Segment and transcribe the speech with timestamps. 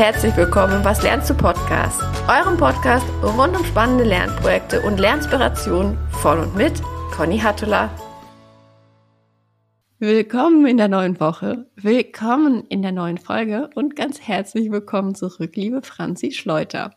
[0.00, 5.98] herzlich willkommen im Was lernst du Podcast, eurem Podcast rund um spannende Lernprojekte und Lernspirationen
[6.22, 6.72] von und mit
[7.14, 7.90] Conny Hattula.
[9.98, 15.54] Willkommen in der neuen Woche, willkommen in der neuen Folge und ganz herzlich willkommen zurück,
[15.54, 16.96] liebe Franzi Schleuter.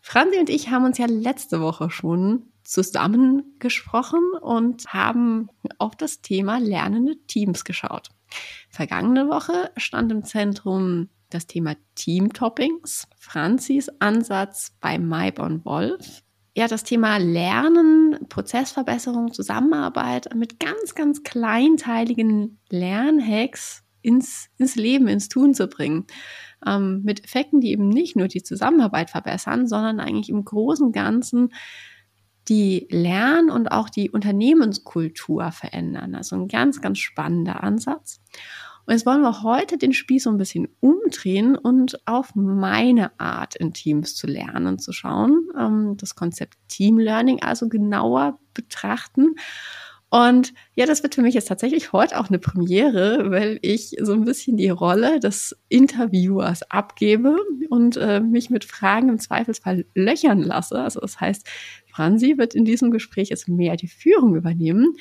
[0.00, 6.58] Franzi und ich haben uns ja letzte Woche schon zusammengesprochen und haben auf das Thema
[6.58, 8.08] lernende Teams geschaut.
[8.70, 16.22] Vergangene Woche stand im Zentrum das Thema Team-Toppings, Franzis Ansatz bei Maibon Wolf.
[16.56, 25.28] Ja, das Thema Lernen, Prozessverbesserung, Zusammenarbeit mit ganz, ganz kleinteiligen Lernhacks ins, ins Leben, ins
[25.28, 26.06] Tun zu bringen.
[26.66, 31.50] Ähm, mit Effekten, die eben nicht nur die Zusammenarbeit verbessern, sondern eigentlich im großen Ganzen
[32.48, 36.14] die Lern- und auch die Unternehmenskultur verändern.
[36.14, 38.20] Also ein ganz, ganz spannender Ansatz.
[38.86, 43.56] Und jetzt wollen wir heute den Spieß so ein bisschen umdrehen und auf meine Art
[43.56, 49.34] in Teams zu lernen zu schauen, ähm, das Konzept Team Learning also genauer betrachten.
[50.08, 54.12] Und ja, das wird für mich jetzt tatsächlich heute auch eine Premiere, weil ich so
[54.12, 57.36] ein bisschen die Rolle des Interviewers abgebe
[57.70, 60.78] und äh, mich mit Fragen im Zweifelsfall löchern lasse.
[60.80, 61.46] Also das heißt,
[61.90, 64.94] Franzi wird in diesem Gespräch jetzt mehr die Führung übernehmen.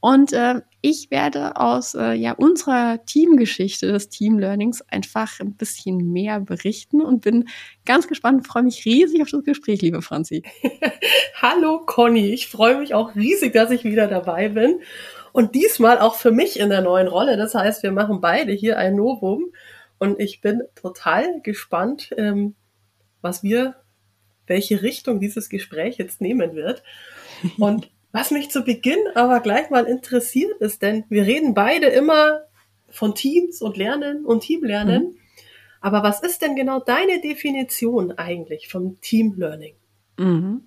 [0.00, 6.12] Und äh, ich werde aus äh, ja, unserer Teamgeschichte des Team Learnings einfach ein bisschen
[6.12, 7.48] mehr berichten und bin
[7.84, 10.44] ganz gespannt, freue mich riesig auf das Gespräch, liebe Franzi.
[11.42, 14.80] Hallo Conny, ich freue mich auch riesig, dass ich wieder dabei bin.
[15.32, 17.36] Und diesmal auch für mich in der neuen Rolle.
[17.36, 19.52] Das heißt, wir machen beide hier ein Novum.
[19.98, 22.54] Und ich bin total gespannt, ähm,
[23.20, 23.74] was wir,
[24.46, 26.84] welche Richtung dieses Gespräch jetzt nehmen wird.
[27.58, 32.40] Und was mich zu Beginn aber gleich mal interessiert ist, denn wir reden beide immer
[32.90, 35.02] von Teams und Lernen und Teamlernen.
[35.02, 35.16] Mhm.
[35.80, 39.74] Aber was ist denn genau deine Definition eigentlich vom Team Learning?
[40.18, 40.62] Mhm.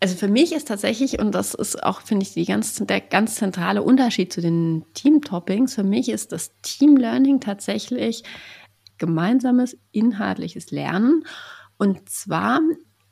[0.00, 3.34] Also für mich ist tatsächlich, und das ist auch, finde ich, die ganz, der ganz
[3.34, 8.22] zentrale Unterschied zu den Team-Toppings, für mich ist das Team Learning tatsächlich
[8.98, 11.24] gemeinsames inhaltliches Lernen.
[11.78, 12.60] Und zwar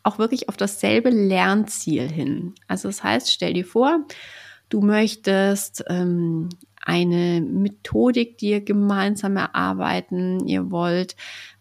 [0.07, 2.55] auch wirklich auf dasselbe Lernziel hin.
[2.69, 4.07] Also das heißt, stell dir vor,
[4.69, 6.49] du möchtest ähm,
[6.85, 11.17] eine Methodik, die ihr gemeinsam erarbeiten, ihr wollt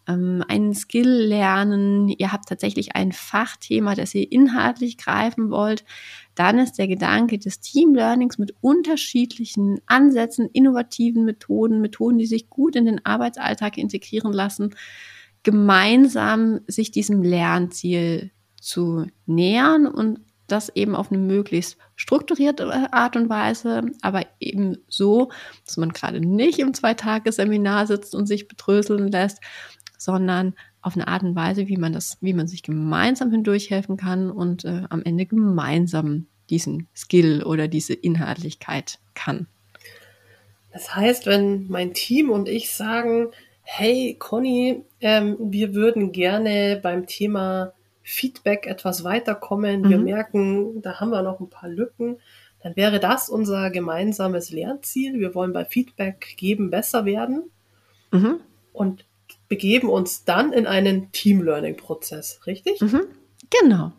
[0.07, 5.83] ähm, einen Skill lernen, ihr habt tatsächlich ein Fachthema, das ihr inhaltlich greifen wollt,
[6.35, 12.49] dann ist der Gedanke des Team Learnings mit unterschiedlichen Ansätzen, innovativen Methoden, Methoden, die sich
[12.49, 14.75] gut in den Arbeitsalltag integrieren lassen,
[15.45, 23.29] gemeinsam sich diesem Lernziel zu nähern und das eben auf eine möglichst strukturierte Art und
[23.29, 25.31] Weise, aber eben so,
[25.65, 29.39] dass man gerade nicht im Zweitageseminar sitzt und sich betröseln lässt,
[29.97, 34.31] sondern auf eine Art und Weise, wie man das, wie man sich gemeinsam hindurchhelfen kann
[34.31, 39.47] und äh, am Ende gemeinsam diesen Skill oder diese Inhaltlichkeit kann.
[40.71, 43.29] Das heißt, wenn mein Team und ich sagen,
[43.65, 49.89] hey Conny, ähm, wir würden gerne beim Thema Feedback etwas weiterkommen, mhm.
[49.89, 52.19] wir merken, da haben wir noch ein paar Lücken,
[52.61, 55.19] dann wäre das unser gemeinsames Lernziel.
[55.19, 57.43] Wir wollen bei Feedback geben besser werden
[58.11, 58.39] mhm.
[58.73, 59.05] und
[59.47, 62.81] begeben uns dann in einen Team-Learning-Prozess, richtig?
[62.81, 63.01] Mhm.
[63.49, 63.91] Genau.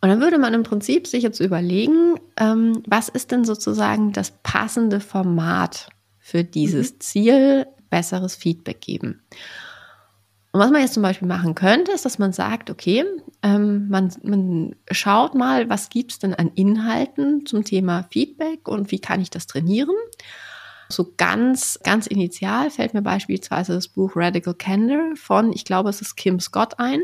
[0.00, 4.32] Und dann würde man im Prinzip sich jetzt überlegen, ähm, was ist denn sozusagen das
[4.42, 7.00] passende Format für dieses mhm.
[7.00, 9.22] Ziel, besseres Feedback geben.
[10.56, 13.04] Und was man jetzt zum Beispiel machen könnte, ist, dass man sagt, okay,
[13.42, 18.90] ähm, man, man schaut mal, was gibt es denn an Inhalten zum Thema Feedback und
[18.90, 19.94] wie kann ich das trainieren.
[20.88, 26.00] So ganz, ganz initial fällt mir beispielsweise das Buch Radical Candor von, ich glaube, es
[26.00, 27.00] ist Kim Scott ein.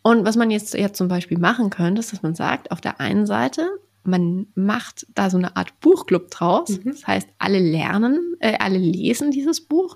[0.00, 2.98] Und was man jetzt, jetzt zum Beispiel machen könnte, ist, dass man sagt, auf der
[2.98, 3.68] einen Seite,
[4.04, 6.70] man macht da so eine Art Buchclub draus.
[6.70, 6.90] Mhm.
[6.90, 9.94] Das heißt, alle lernen, äh, alle lesen dieses Buch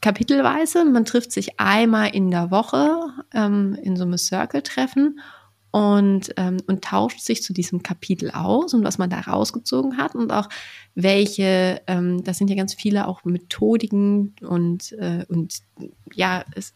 [0.00, 0.84] kapitelweise.
[0.84, 5.20] Man trifft sich einmal in der Woche ähm, in so einem Circle-Treffen
[5.70, 10.14] und, ähm, und tauscht sich zu diesem Kapitel aus und was man da rausgezogen hat
[10.14, 10.48] und auch
[10.94, 15.62] welche, ähm, das sind ja ganz viele auch Methodiken und, äh, und
[16.12, 16.74] ja, es,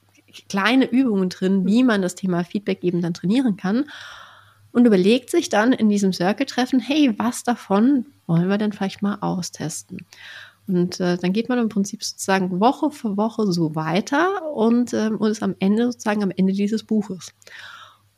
[0.48, 3.84] kleine Übungen drin, wie man das Thema Feedback geben dann trainieren kann.
[4.72, 9.18] Und überlegt sich dann in diesem Circle-Treffen, hey, was davon wollen wir denn vielleicht mal
[9.20, 10.06] austesten?
[10.66, 15.16] Und äh, dann geht man im Prinzip sozusagen Woche für Woche so weiter und, ähm,
[15.16, 17.32] und ist am Ende sozusagen am Ende dieses Buches.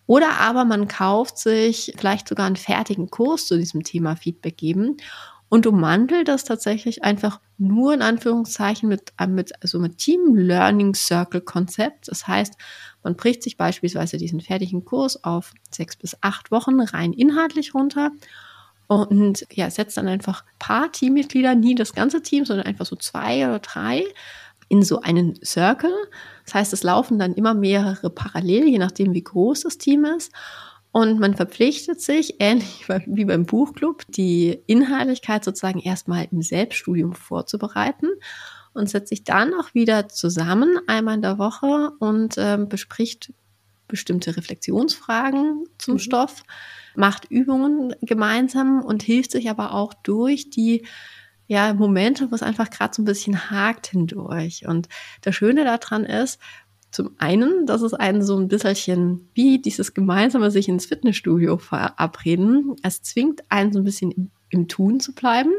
[0.06, 4.96] Oder aber man kauft sich vielleicht sogar einen fertigen Kurs zu diesem Thema Feedback geben
[5.50, 10.94] Und ummantelt das tatsächlich einfach nur in Anführungszeichen mit, äh, mit, also mit Team Learning
[10.94, 12.08] Circle Konzept.
[12.08, 12.54] Das heißt,
[13.02, 18.12] man bricht sich beispielsweise diesen fertigen Kurs auf sechs bis acht Wochen rein inhaltlich runter
[18.86, 23.46] und ja, setzt dann einfach paar Teammitglieder, nie das ganze Team, sondern einfach so zwei
[23.46, 24.04] oder drei
[24.68, 25.94] in so einen Circle.
[26.44, 30.32] Das heißt, es laufen dann immer mehrere parallel, je nachdem, wie groß das Team ist.
[30.92, 38.08] Und man verpflichtet sich, ähnlich wie beim Buchclub, die Inhaltlichkeit sozusagen erstmal im Selbststudium vorzubereiten
[38.72, 43.32] und setzt sich dann auch wieder zusammen einmal in der Woche und äh, bespricht
[43.88, 45.98] bestimmte Reflexionsfragen zum mhm.
[45.98, 46.44] Stoff,
[46.94, 50.86] macht Übungen gemeinsam und hilft sich aber auch durch die
[51.46, 54.68] ja, Momente, wo es einfach gerade so ein bisschen hakt hindurch.
[54.68, 54.88] Und
[55.22, 56.38] das Schöne daran ist,
[56.90, 62.76] zum einen, dass es einen so ein bisschen wie dieses gemeinsame sich ins Fitnessstudio verabreden.
[62.82, 65.50] Es zwingt einen so ein bisschen im, im Tun zu bleiben,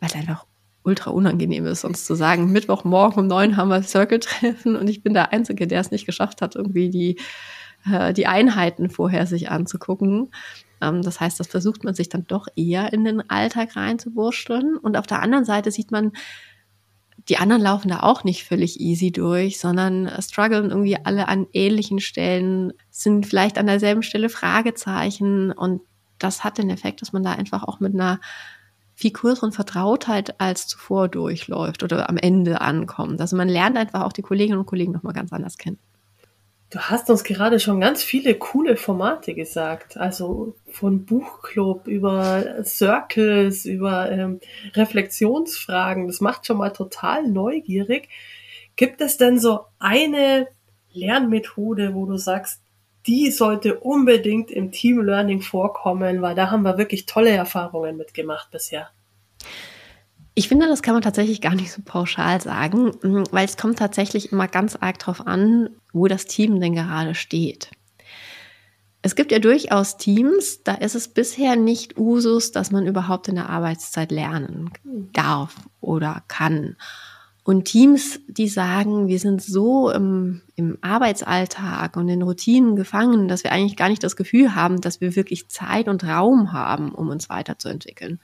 [0.00, 0.46] weil es einfach
[0.82, 5.14] ultra unangenehm ist, sonst zu sagen, Mittwochmorgen um neun haben wir Circle-Treffen und ich bin
[5.14, 7.20] der Einzige, der es nicht geschafft hat, irgendwie die,
[7.90, 10.30] äh, die Einheiten vorher sich anzugucken.
[10.80, 14.76] Ähm, das heißt, das versucht man sich dann doch eher in den Alltag reinzuwurschteln.
[14.76, 16.12] Und auf der anderen Seite sieht man,
[17.28, 22.00] die anderen laufen da auch nicht völlig easy durch, sondern strugglen irgendwie alle an ähnlichen
[22.00, 25.82] Stellen, sind vielleicht an derselben Stelle Fragezeichen und
[26.18, 28.20] das hat den Effekt, dass man da einfach auch mit einer
[28.94, 33.20] viel größeren Vertrautheit als zuvor durchläuft oder am Ende ankommt.
[33.20, 35.78] Also man lernt einfach auch die Kolleginnen und Kollegen nochmal ganz anders kennen.
[36.72, 39.98] Du hast uns gerade schon ganz viele coole Formate gesagt.
[39.98, 44.40] Also von Buchclub über Circles, über ähm,
[44.72, 46.06] Reflexionsfragen.
[46.06, 48.08] Das macht schon mal total neugierig.
[48.74, 50.48] Gibt es denn so eine
[50.94, 52.62] Lernmethode, wo du sagst,
[53.06, 58.50] die sollte unbedingt im Team Learning vorkommen, weil da haben wir wirklich tolle Erfahrungen mitgemacht
[58.50, 58.88] bisher?
[60.34, 63.78] Ich finde, das kann man tatsächlich gar nicht so pauschal sagen, mm, weil es kommt
[63.78, 67.70] tatsächlich immer ganz arg darauf an, wo das Team denn gerade steht.
[69.02, 73.34] Es gibt ja durchaus Teams, da ist es bisher nicht Usus, dass man überhaupt in
[73.34, 74.70] der Arbeitszeit lernen
[75.12, 76.76] darf oder kann.
[77.44, 83.42] Und Teams, die sagen, wir sind so im, im Arbeitsalltag und in Routinen gefangen, dass
[83.42, 87.08] wir eigentlich gar nicht das Gefühl haben, dass wir wirklich Zeit und Raum haben, um
[87.08, 88.20] uns weiterzuentwickeln.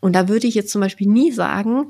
[0.00, 1.88] Und da würde ich jetzt zum Beispiel nie sagen,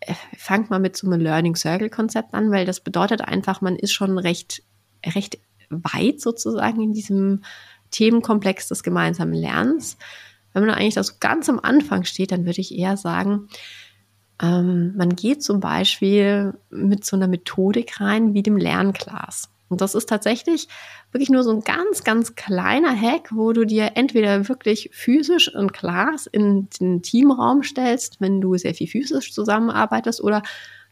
[0.00, 3.76] äh, fangt mal mit so einem Learning Circle Konzept an, weil das bedeutet einfach, man
[3.76, 4.62] ist schon recht,
[5.04, 5.38] recht
[5.70, 7.42] weit sozusagen in diesem
[7.90, 9.98] Themenkomplex des gemeinsamen Lernens.
[10.52, 13.48] Wenn man eigentlich da so ganz am Anfang steht, dann würde ich eher sagen,
[14.40, 19.50] ähm, man geht zum Beispiel mit so einer Methodik rein wie dem Lernglas.
[19.68, 20.68] Und das ist tatsächlich
[21.12, 25.68] wirklich nur so ein ganz, ganz kleiner Hack, wo du dir entweder wirklich physisch ein
[25.68, 30.42] Glas in den Teamraum stellst, wenn du sehr viel physisch zusammenarbeitest, oder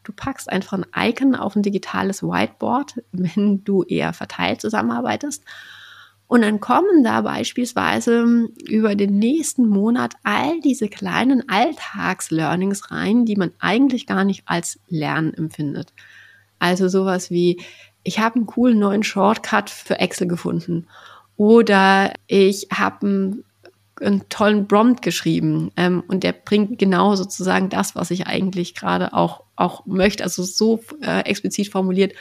[0.03, 5.43] du packst einfach ein Icon auf ein digitales Whiteboard, wenn du eher verteilt zusammenarbeitest.
[6.27, 13.37] Und dann kommen da beispielsweise über den nächsten Monat all diese kleinen Alltagslearnings rein, die
[13.37, 15.93] man eigentlich gar nicht als Lernen empfindet.
[16.59, 17.61] Also sowas wie,
[18.07, 20.87] ich habe einen coolen neuen Shortcut für Excel gefunden.
[21.35, 23.43] Oder ich habe einen,
[23.99, 29.11] einen, tollen Prompt geschrieben ähm, und der bringt genau sozusagen das, was ich eigentlich gerade
[29.11, 30.23] auch, auch möchte.
[30.23, 32.13] Also so äh, explizit formuliert,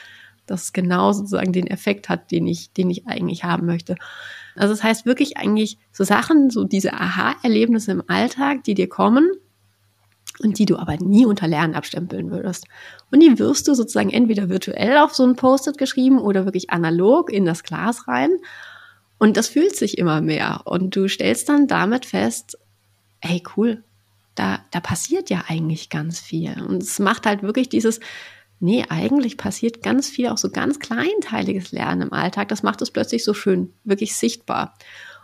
[0.46, 3.94] dass es genau sozusagen den Effekt hat, den ich, den ich eigentlich haben möchte.
[4.56, 9.30] Also das heißt wirklich eigentlich so Sachen, so diese Aha-Erlebnisse im Alltag, die dir kommen,
[10.40, 12.66] und die du aber nie unter Lernen abstempeln würdest.
[13.10, 17.32] Und die wirst du sozusagen entweder virtuell auf so ein Post-it geschrieben oder wirklich analog
[17.32, 18.30] in das Glas rein.
[19.18, 20.62] Und das fühlt sich immer mehr.
[20.64, 22.58] Und du stellst dann damit fest,
[23.20, 23.82] hey cool,
[24.34, 26.62] da, da passiert ja eigentlich ganz viel.
[26.62, 28.00] Und es macht halt wirklich dieses,
[28.60, 32.48] nee, eigentlich passiert ganz viel, auch so ganz kleinteiliges Lernen im Alltag.
[32.48, 34.74] Das macht es plötzlich so schön, wirklich sichtbar.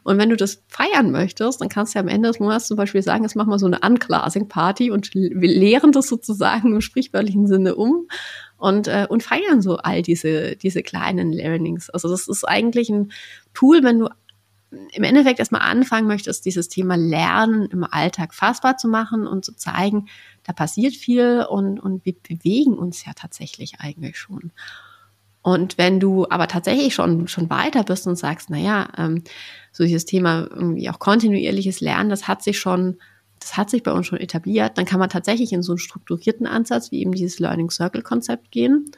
[0.05, 2.77] Und wenn du das feiern möchtest, dann kannst du ja am Ende des Monats zum
[2.77, 7.47] Beispiel sagen, jetzt machen wir so eine Unclassing-Party und wir lehren das sozusagen im sprichwörtlichen
[7.47, 8.09] Sinne um
[8.57, 11.91] und, äh, und feiern so all diese, diese kleinen Learnings.
[11.91, 13.13] Also das ist eigentlich ein
[13.55, 14.09] Tool, wenn du
[14.93, 19.55] im Endeffekt erstmal anfangen möchtest, dieses Thema Lernen im Alltag fassbar zu machen und zu
[19.55, 20.07] zeigen,
[20.45, 24.53] da passiert viel und, und wir bewegen uns ja tatsächlich eigentlich schon.
[25.43, 29.23] Und wenn du aber tatsächlich schon, schon weiter bist und sagst, na ja, ähm,
[29.73, 32.99] so dieses Thema irgendwie auch kontinuierliches Lernen, das hat sich schon,
[33.41, 36.47] das hat sich bei uns schon etabliert, dann kann man tatsächlich in so einen strukturierten
[36.47, 38.93] Ansatz wie eben dieses Learning Circle Konzept gehen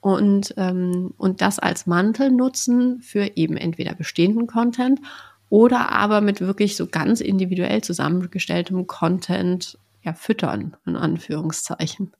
[0.00, 5.00] und, ähm, und das als Mantel nutzen für eben entweder bestehenden Content
[5.48, 12.12] oder aber mit wirklich so ganz individuell zusammengestelltem Content ja, füttern, in Anführungszeichen.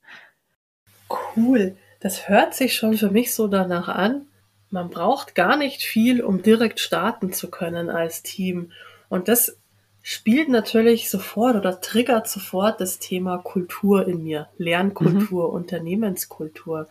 [1.36, 1.76] Cool.
[2.02, 4.26] Das hört sich schon für mich so danach an.
[4.70, 8.72] Man braucht gar nicht viel, um direkt starten zu können als Team.
[9.08, 9.56] Und das
[10.02, 14.48] spielt natürlich sofort oder triggert sofort das Thema Kultur in mir.
[14.58, 15.54] Lernkultur, mhm.
[15.54, 16.88] Unternehmenskultur.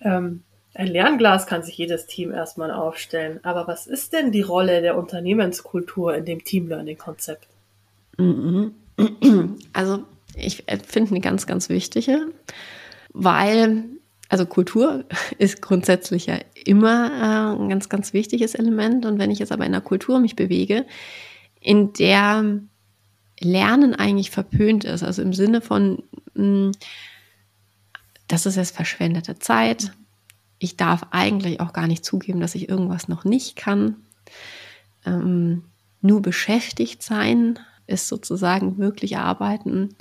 [0.00, 0.44] Ähm,
[0.74, 3.40] ein Lernglas kann sich jedes Team erstmal aufstellen.
[3.42, 7.48] Aber was ist denn die Rolle der Unternehmenskultur in dem Team Learning Konzept?
[8.16, 8.74] Mhm.
[9.72, 10.04] Also
[10.36, 12.28] ich finde eine ganz, ganz wichtige,
[13.12, 13.86] weil
[14.28, 15.04] also Kultur
[15.38, 17.10] ist grundsätzlich ja immer
[17.56, 19.06] äh, ein ganz, ganz wichtiges Element.
[19.06, 20.86] Und wenn ich jetzt aber in einer Kultur mich bewege,
[21.60, 22.60] in der
[23.40, 26.02] Lernen eigentlich verpönt ist, also im Sinne von,
[26.34, 26.72] mh,
[28.28, 29.92] das ist jetzt verschwendete Zeit,
[30.58, 33.96] ich darf eigentlich auch gar nicht zugeben, dass ich irgendwas noch nicht kann.
[35.04, 35.64] Ähm,
[36.00, 39.94] nur beschäftigt sein ist sozusagen wirklich arbeiten.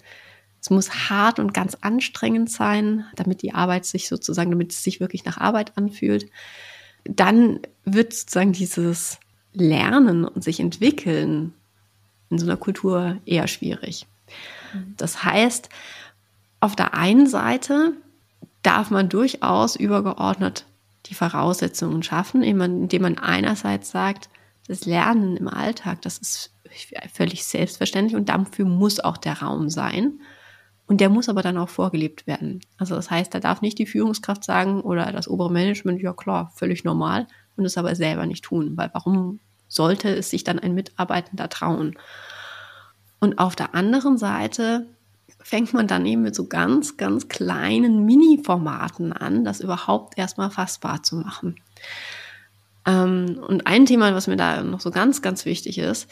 [0.64, 5.02] Es muss hart und ganz anstrengend sein, damit die Arbeit sich sozusagen, damit es sich
[5.02, 6.30] wirklich nach Arbeit anfühlt.
[7.04, 9.20] Dann wird sozusagen dieses
[9.52, 11.54] Lernen und sich entwickeln
[12.30, 14.08] in so einer Kultur eher schwierig.
[14.74, 14.94] Mhm.
[14.96, 15.68] Das heißt,
[16.62, 17.92] auf der einen Seite
[18.62, 20.66] darf man durchaus übergeordnet
[21.08, 24.30] die Voraussetzungen schaffen, indem man einerseits sagt,
[24.70, 26.52] das Lernen im Alltag, das ist
[27.12, 30.22] völlig selbstverständlich und dafür muss auch der Raum sein.
[30.86, 32.60] Und der muss aber dann auch vorgelebt werden.
[32.78, 36.52] Also das heißt, da darf nicht die Führungskraft sagen oder das obere Management, ja klar,
[36.56, 40.74] völlig normal und es aber selber nicht tun, weil warum sollte es sich dann ein
[40.74, 41.98] Mitarbeitender trauen?
[43.20, 44.86] Und auf der anderen Seite
[45.42, 51.04] fängt man dann eben mit so ganz, ganz kleinen Mini-Formaten an, das überhaupt erstmal fassbar
[51.04, 51.56] zu machen.
[52.86, 56.10] Ähm, und ein Thema, was mir da noch so ganz, ganz wichtig ist,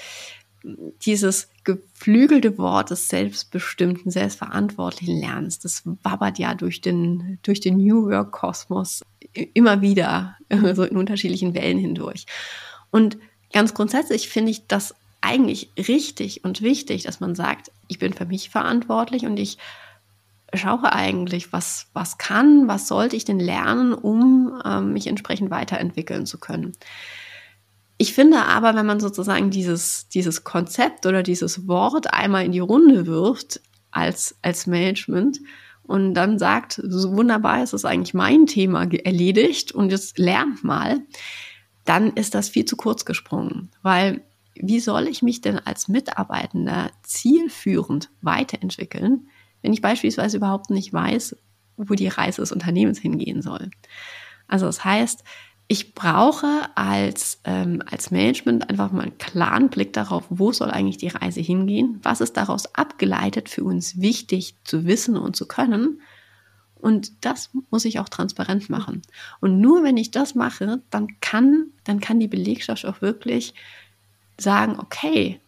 [0.63, 8.10] dieses geflügelte Wort des selbstbestimmten, selbstverantwortlichen Lernens, das wabbert ja durch den, durch den New
[8.10, 9.01] Work Kosmos
[9.53, 10.38] immer wieder,
[10.74, 12.25] so in unterschiedlichen Wellen hindurch.
[12.91, 13.18] Und
[13.53, 18.25] ganz grundsätzlich finde ich das eigentlich richtig und wichtig, dass man sagt, ich bin für
[18.25, 19.58] mich verantwortlich und ich
[20.53, 26.25] schaue eigentlich, was, was kann, was sollte ich denn lernen, um ähm, mich entsprechend weiterentwickeln
[26.25, 26.74] zu können.
[28.01, 32.58] Ich finde aber, wenn man sozusagen dieses, dieses Konzept oder dieses Wort einmal in die
[32.58, 35.39] Runde wirft als, als Management
[35.84, 41.01] und dann sagt, so wunderbar, es ist eigentlich mein Thema erledigt und jetzt lernt mal,
[41.86, 44.24] dann ist das viel zu kurz gesprungen, weil
[44.55, 49.27] wie soll ich mich denn als Mitarbeitender zielführend weiterentwickeln,
[49.62, 51.36] wenn ich beispielsweise überhaupt nicht weiß,
[51.77, 53.70] wo die Reise des Unternehmens hingehen soll?
[54.48, 55.24] Also das heißt,
[55.72, 60.98] ich brauche als, ähm, als Management einfach mal einen klaren Blick darauf, wo soll eigentlich
[60.98, 66.01] die Reise hingehen, was ist daraus abgeleitet für uns wichtig zu wissen und zu können.
[66.75, 69.01] Und das muss ich auch transparent machen.
[69.40, 73.54] Und nur wenn ich das mache, dann kann, dann kann die Belegschaft auch wirklich
[74.38, 75.40] sagen, okay,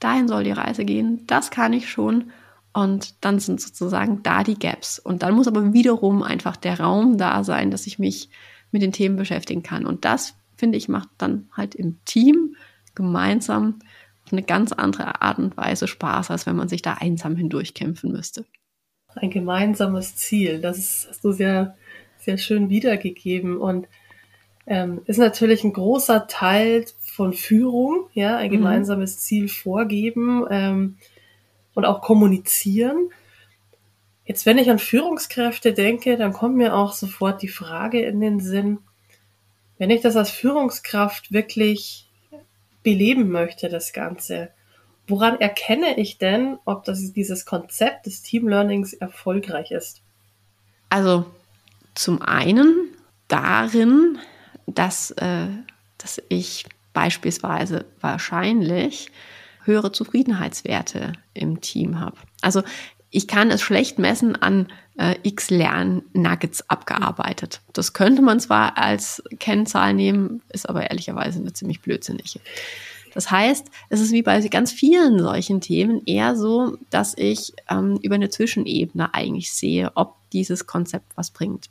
[0.00, 2.30] dahin soll die Reise gehen, das kann ich schon.
[2.72, 4.98] Und dann sind sozusagen da die Gaps.
[4.98, 8.30] Und dann muss aber wiederum einfach der Raum da sein, dass ich mich
[8.72, 9.86] mit den Themen beschäftigen kann.
[9.86, 12.56] Und das, finde ich, macht dann halt im Team
[12.94, 13.78] gemeinsam
[14.24, 18.12] auf eine ganz andere Art und Weise Spaß, als wenn man sich da einsam hindurchkämpfen
[18.12, 18.44] müsste.
[19.14, 21.76] Ein gemeinsames Ziel, das ist, hast du sehr,
[22.18, 23.86] sehr schön wiedergegeben und
[24.66, 28.54] ähm, ist natürlich ein großer Teil von Führung, ja, ein mhm.
[28.54, 30.96] gemeinsames Ziel vorgeben ähm,
[31.74, 33.10] und auch kommunizieren.
[34.32, 38.40] Jetzt, wenn ich an Führungskräfte denke, dann kommt mir auch sofort die Frage in den
[38.40, 38.78] Sinn,
[39.76, 42.08] wenn ich das als Führungskraft wirklich
[42.82, 44.48] beleben möchte, das Ganze,
[45.06, 50.00] woran erkenne ich denn, ob das, dieses Konzept des Team Learnings erfolgreich ist?
[50.88, 51.26] Also
[51.94, 52.88] zum einen
[53.28, 54.18] darin,
[54.66, 55.48] dass, äh,
[55.98, 59.10] dass ich beispielsweise wahrscheinlich
[59.64, 62.16] höhere Zufriedenheitswerte im Team habe.
[62.40, 62.62] Also
[63.12, 67.60] ich kann es schlecht messen an äh, x Lern-Nuggets abgearbeitet.
[67.74, 72.40] Das könnte man zwar als Kennzahl nehmen, ist aber ehrlicherweise eine ziemlich blödsinnige.
[73.14, 77.98] Das heißt, es ist wie bei ganz vielen solchen Themen eher so, dass ich ähm,
[78.02, 81.68] über eine Zwischenebene eigentlich sehe, ob dieses Konzept was bringt.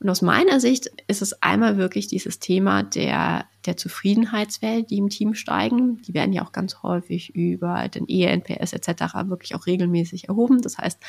[0.00, 5.08] Und aus meiner Sicht ist es einmal wirklich dieses Thema der, der Zufriedenheitswelt, die im
[5.08, 6.00] Team steigen.
[6.02, 9.14] Die werden ja auch ganz häufig über den ENPS etc.
[9.26, 10.62] wirklich auch regelmäßig erhoben.
[10.62, 11.00] Das heißt,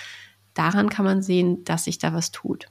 [0.55, 2.67] daran kann man sehen, dass sich da was tut.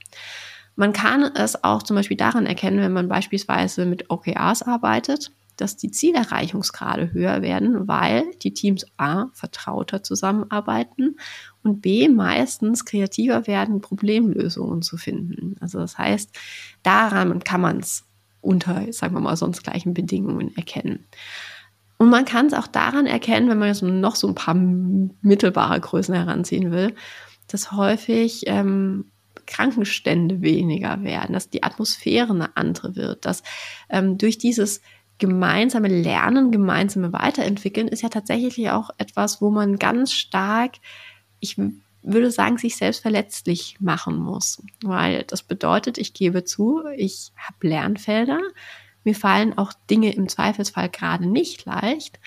[0.75, 5.31] Man kann es auch zum Beispiel daran erkennen, wenn man beispielsweise mit OKRs arbeitet.
[5.61, 11.17] Dass die Zielerreichungsgrade höher werden, weil die Teams A vertrauter zusammenarbeiten
[11.63, 15.55] und B meistens kreativer werden, Problemlösungen zu finden.
[15.59, 16.35] Also das heißt,
[16.83, 18.05] daran kann man es
[18.41, 21.05] unter, sagen wir mal, sonst gleichen Bedingungen erkennen.
[21.97, 25.81] Und man kann es auch daran erkennen, wenn man jetzt noch so ein paar mittelbare
[25.81, 26.95] Größen heranziehen will,
[27.47, 29.05] dass häufig ähm,
[29.49, 33.43] Krankenstände weniger werden, dass die Atmosphäre eine andere wird, dass
[33.89, 34.79] ähm, durch dieses
[35.19, 40.77] gemeinsame Lernen, gemeinsame Weiterentwickeln ist ja tatsächlich auch etwas, wo man ganz stark,
[41.39, 41.57] ich
[42.01, 44.63] würde sagen, sich selbst verletzlich machen muss.
[44.81, 48.39] Weil das bedeutet, ich gebe zu, ich habe Lernfelder,
[49.03, 52.19] mir fallen auch Dinge im Zweifelsfall gerade nicht leicht.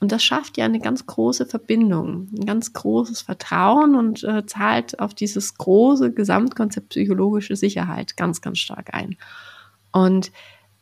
[0.00, 4.98] Und das schafft ja eine ganz große Verbindung, ein ganz großes Vertrauen und äh, zahlt
[4.98, 9.18] auf dieses große Gesamtkonzept psychologische Sicherheit ganz, ganz stark ein.
[9.92, 10.32] Und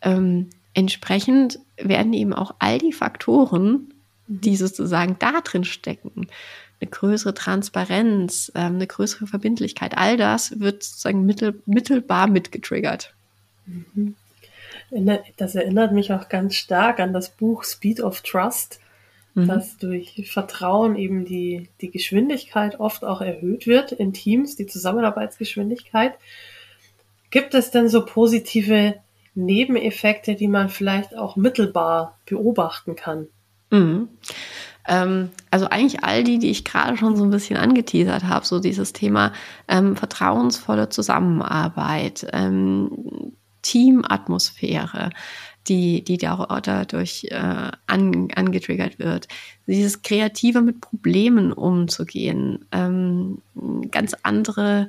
[0.02, 3.92] ähm, entsprechend werden eben auch all die Faktoren,
[4.28, 6.28] die sozusagen da drin stecken,
[6.80, 13.12] eine größere Transparenz, ähm, eine größere Verbindlichkeit, all das wird sozusagen mittel, mittelbar mitgetriggert.
[13.66, 14.14] Mhm.
[15.36, 18.78] Das erinnert mich auch ganz stark an das Buch Speed of Trust,
[19.34, 19.48] mhm.
[19.48, 26.14] dass durch Vertrauen eben die, die Geschwindigkeit oft auch erhöht wird in Teams, die Zusammenarbeitsgeschwindigkeit.
[27.30, 28.94] Gibt es denn so positive
[29.38, 33.28] Nebeneffekte, die man vielleicht auch mittelbar beobachten kann?
[33.70, 34.08] Mhm.
[34.86, 38.58] Ähm, also eigentlich all die, die ich gerade schon so ein bisschen angeteasert habe, so
[38.58, 39.32] dieses Thema
[39.68, 45.10] ähm, vertrauensvolle Zusammenarbeit, ähm, Teamatmosphäre,
[45.68, 49.28] die, die dadurch äh, an, angetriggert wird.
[49.66, 53.42] Dieses Kreative mit Problemen umzugehen, ähm,
[53.90, 54.88] ganz andere,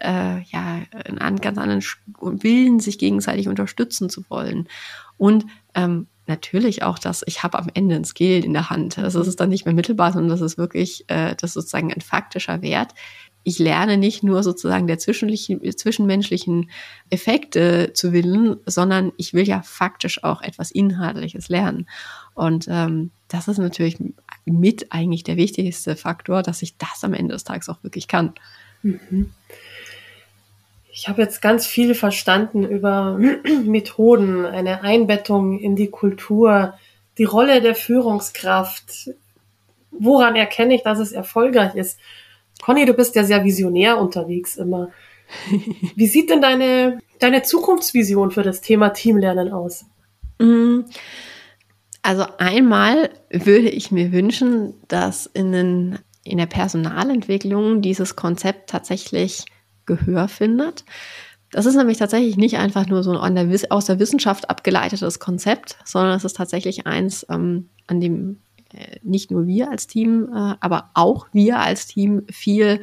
[0.00, 0.82] äh, ja,
[1.18, 1.82] einen ganz anderen
[2.20, 4.68] Willen, sich gegenseitig unterstützen zu wollen.
[5.16, 8.98] Und ähm, natürlich auch das, ich habe am Ende ein Skill in der Hand.
[8.98, 12.00] Es ist dann nicht mehr mittelbar, sondern das ist wirklich, äh, das ist sozusagen ein
[12.00, 12.94] faktischer Wert,
[13.48, 16.70] ich lerne nicht nur sozusagen der zwischenmenschlichen
[17.08, 21.88] Effekte zu willen, sondern ich will ja faktisch auch etwas Inhaltliches lernen.
[22.34, 23.96] Und ähm, das ist natürlich
[24.44, 28.34] mit eigentlich der wichtigste Faktor, dass ich das am Ende des Tages auch wirklich kann.
[28.82, 29.32] Mhm.
[30.98, 33.16] Ich habe jetzt ganz viel verstanden über
[33.64, 36.74] Methoden, eine Einbettung in die Kultur,
[37.18, 39.10] die Rolle der Führungskraft.
[39.92, 42.00] Woran erkenne ich, dass es erfolgreich ist?
[42.60, 44.90] Conny, du bist ja sehr visionär unterwegs immer.
[45.94, 49.84] Wie sieht denn deine, deine Zukunftsvision für das Thema Teamlernen aus?
[50.40, 50.80] Mm,
[52.02, 59.44] also einmal würde ich mir wünschen, dass in, den, in der Personalentwicklung dieses Konzept tatsächlich
[59.88, 60.84] Gehör findet.
[61.50, 66.16] Das ist nämlich tatsächlich nicht einfach nur so ein aus der Wissenschaft abgeleitetes Konzept, sondern
[66.16, 68.38] es ist tatsächlich eins, ähm, an dem
[68.72, 72.80] äh, nicht nur wir als Team, äh, aber auch wir als Team viel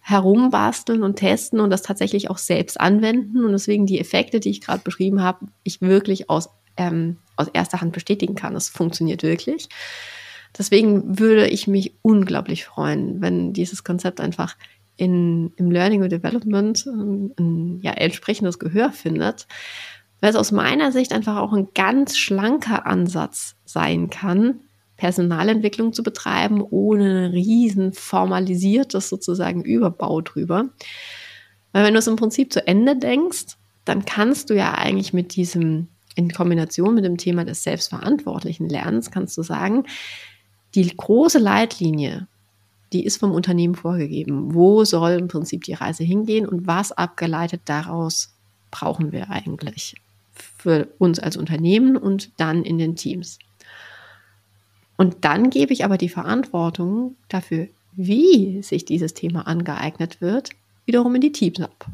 [0.00, 4.60] herumbasteln und testen und das tatsächlich auch selbst anwenden und deswegen die Effekte, die ich
[4.60, 8.56] gerade beschrieben habe, ich wirklich aus, ähm, aus erster Hand bestätigen kann.
[8.56, 9.68] Es funktioniert wirklich.
[10.58, 14.56] Deswegen würde ich mich unglaublich freuen, wenn dieses Konzept einfach
[14.96, 19.46] in, im Learning und Development ein, ein ja, entsprechendes Gehör findet,
[20.20, 24.60] weil es aus meiner Sicht einfach auch ein ganz schlanker Ansatz sein kann,
[24.96, 30.68] Personalentwicklung zu betreiben, ohne ein riesen formalisiertes sozusagen Überbau drüber.
[31.72, 35.34] Weil wenn du es im Prinzip zu Ende denkst, dann kannst du ja eigentlich mit
[35.34, 39.84] diesem, in Kombination mit dem Thema des selbstverantwortlichen Lernens, kannst du sagen,
[40.74, 42.28] die große Leitlinie,
[42.92, 44.54] die ist vom Unternehmen vorgegeben.
[44.54, 48.34] Wo soll im Prinzip die Reise hingehen und was abgeleitet daraus
[48.70, 49.94] brauchen wir eigentlich
[50.34, 53.38] für uns als Unternehmen und dann in den Teams.
[54.96, 60.50] Und dann gebe ich aber die Verantwortung dafür, wie sich dieses Thema angeeignet wird,
[60.86, 61.86] wiederum in die Teams ab.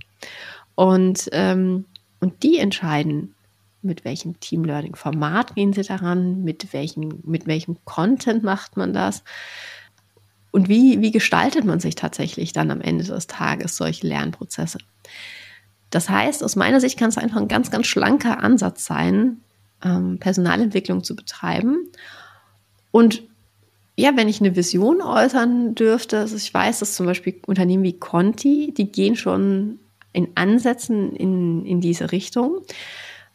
[0.75, 1.87] Und, ähm,
[2.21, 3.35] und die entscheiden,
[3.83, 8.93] mit welchem Team Learning Format gehen sie daran, mit welchem, mit welchem Content macht man
[8.93, 9.23] das
[10.51, 14.79] und wie, wie gestaltet man sich tatsächlich dann am Ende des Tages solche Lernprozesse.
[15.91, 19.41] Das heißt, aus meiner Sicht kann es einfach ein ganz, ganz schlanker Ansatz sein,
[19.83, 21.89] ähm, Personalentwicklung zu betreiben
[22.91, 23.23] und
[23.97, 27.99] ja, wenn ich eine Vision äußern dürfte, also ich weiß, dass zum Beispiel Unternehmen wie
[27.99, 29.81] Conti, die gehen schon
[30.13, 32.61] in Ansätzen in, in diese Richtung.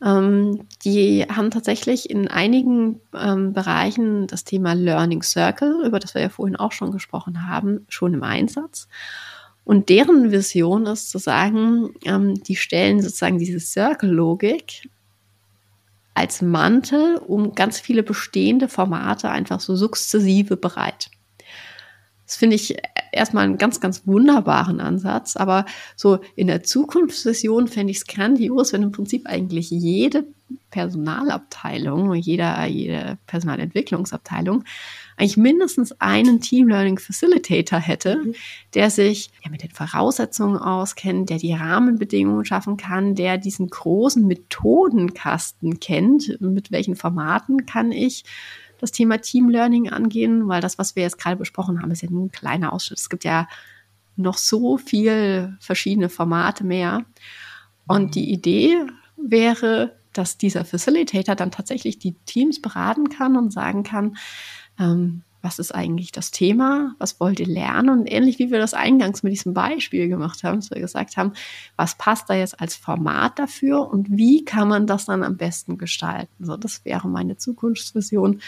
[0.04, 6.22] Ähm, die haben tatsächlich in einigen ähm, Bereichen das Thema Learning Circle, über das wir
[6.22, 8.88] ja vorhin auch schon gesprochen haben, schon im Einsatz.
[9.64, 14.90] Und deren Vision ist zu sagen, ähm, die stellen sozusagen diese Circle-Logik
[16.16, 21.10] als Mantel um ganz viele bestehende Formate einfach so sukzessive bereit.
[22.34, 22.76] Das finde ich
[23.12, 25.36] erstmal einen ganz, ganz wunderbaren Ansatz.
[25.36, 25.66] Aber
[25.96, 30.26] so in der Zukunftsvision fände ich es grandios, wenn im Prinzip eigentlich jede
[30.72, 34.64] Personalabteilung, jeder, jede Personalentwicklungsabteilung
[35.16, 38.34] eigentlich mindestens einen Team Learning Facilitator hätte, mhm.
[38.74, 44.26] der sich ja, mit den Voraussetzungen auskennt, der die Rahmenbedingungen schaffen kann, der diesen großen
[44.26, 48.24] Methodenkasten kennt, mit welchen Formaten kann ich
[48.84, 52.10] das Thema Team Learning angehen, weil das, was wir jetzt gerade besprochen haben, ist ja
[52.10, 53.00] nur ein kleiner Ausschnitt.
[53.00, 53.48] Es gibt ja
[54.16, 57.06] noch so viel verschiedene Formate mehr.
[57.88, 63.84] Und die Idee wäre, dass dieser Facilitator dann tatsächlich die Teams beraten kann und sagen
[63.84, 64.18] kann,
[64.80, 68.74] ähm, was ist eigentlich das Thema, was wollt ihr lernen und ähnlich wie wir das
[68.74, 71.34] eingangs mit diesem Beispiel gemacht haben, dass wir gesagt haben,
[71.76, 75.78] was passt da jetzt als Format dafür und wie kann man das dann am besten
[75.78, 76.46] gestalten.
[76.46, 78.42] So, das wäre meine Zukunftsvision,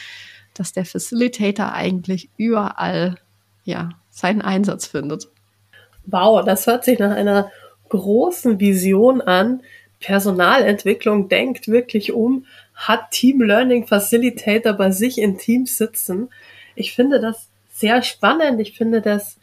[0.53, 3.17] dass der Facilitator eigentlich überall
[3.65, 5.27] ja, seinen Einsatz findet.
[6.05, 7.51] Wow, das hört sich nach einer
[7.89, 9.63] großen Vision an.
[9.99, 16.29] Personalentwicklung denkt wirklich um, hat Team Learning Facilitator bei sich in Teams sitzen.
[16.75, 18.59] Ich finde das sehr spannend.
[18.59, 19.37] Ich finde das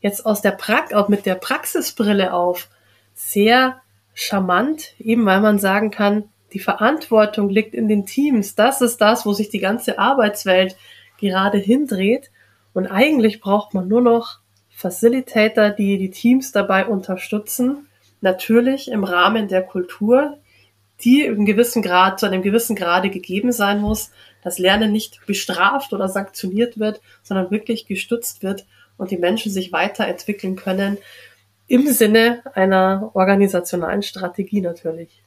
[0.00, 2.68] jetzt aus der Praxis, auch mit der Praxisbrille auf,
[3.14, 3.80] sehr
[4.12, 8.54] charmant, eben weil man sagen kann, die Verantwortung liegt in den Teams.
[8.54, 10.76] Das ist das, wo sich die ganze Arbeitswelt
[11.18, 12.30] gerade hindreht.
[12.72, 14.38] Und eigentlich braucht man nur noch
[14.70, 17.88] Facilitator, die die Teams dabei unterstützen.
[18.20, 20.38] Natürlich im Rahmen der Kultur,
[21.02, 24.10] die im gewissen Grad, zu einem gewissen Grade gegeben sein muss,
[24.42, 29.72] dass Lernen nicht bestraft oder sanktioniert wird, sondern wirklich gestützt wird und die Menschen sich
[29.72, 30.98] weiterentwickeln können
[31.66, 35.22] im Sinne einer organisationalen Strategie natürlich.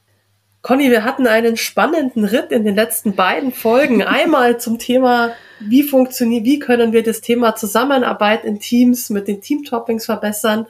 [0.62, 4.02] Conny, wir hatten einen spannenden Ritt in den letzten beiden Folgen.
[4.04, 9.40] Einmal zum Thema, wie funktioniert, wie können wir das Thema Zusammenarbeit in Teams mit den
[9.40, 10.66] Teamtoppings verbessern.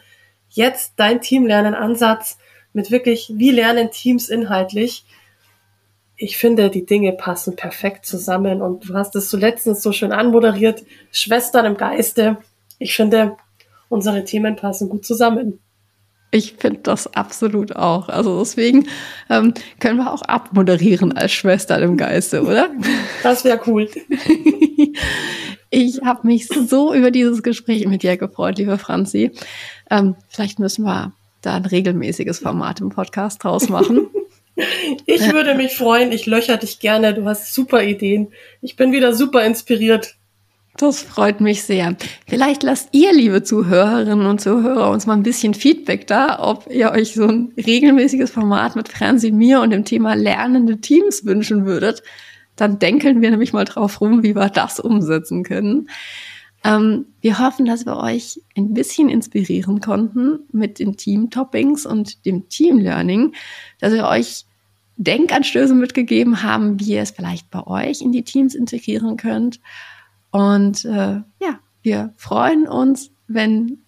[0.49, 2.39] Jetzt dein Teamlernen-Ansatz
[2.79, 5.05] mit wirklich, wie lernen Teams inhaltlich.
[6.17, 10.85] Ich finde, die Dinge passen perfekt zusammen und du hast es zuletzt so schön anmoderiert.
[11.11, 12.37] Schwestern im Geiste.
[12.79, 13.37] Ich finde,
[13.89, 15.59] unsere Themen passen gut zusammen.
[16.31, 18.09] Ich finde das absolut auch.
[18.09, 18.87] Also deswegen
[19.29, 22.71] ähm, können wir auch abmoderieren als Schwestern im Geiste, oder?
[23.25, 23.89] Das wäre cool.
[25.71, 29.33] ich habe mich so über dieses Gespräch mit dir gefreut, liebe Franzi.
[29.91, 31.13] Ähm, vielleicht müssen wir
[31.43, 34.09] da ein regelmäßiges Format im Podcast draus machen.
[35.07, 36.13] ich würde mich freuen.
[36.13, 37.15] Ich löcher dich gerne.
[37.15, 38.29] Du hast super Ideen.
[38.61, 40.17] Ich bin wieder super inspiriert.
[40.79, 41.97] Das freut mich sehr.
[42.29, 46.93] Vielleicht lasst ihr, liebe Zuhörerinnen und Zuhörer, uns mal ein bisschen Feedback da, ob ihr
[46.93, 52.05] euch so ein regelmäßiges Format mit Franzi, mir und dem Thema lernende Teams wünschen würdet.
[52.55, 55.89] Dann denken wir nämlich mal drauf rum, wie wir das umsetzen können.
[56.65, 62.49] Ähm, wir hoffen, dass wir euch ein bisschen inspirieren konnten mit den Team-Toppings und dem
[62.49, 63.35] Team-Learning,
[63.81, 64.45] dass wir euch
[64.97, 69.61] Denkanstöße mitgegeben haben, wie ihr es vielleicht bei euch in die Teams integrieren könnt
[70.31, 73.79] und äh, ja, wir freuen uns, wenn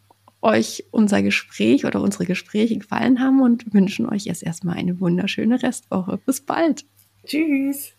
[0.43, 5.63] euch unser Gespräch oder unsere Gespräche gefallen haben und wünschen euch jetzt erstmal eine wunderschöne
[5.63, 6.19] Restwoche.
[6.25, 6.87] Bis bald.
[7.27, 7.93] Tschüss.